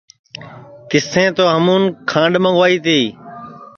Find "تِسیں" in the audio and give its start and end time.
0.89-1.29